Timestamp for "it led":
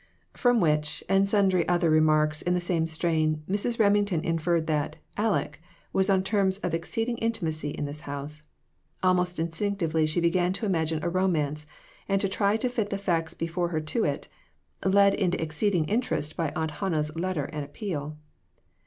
14.03-15.13